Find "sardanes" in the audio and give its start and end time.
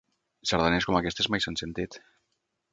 0.51-0.87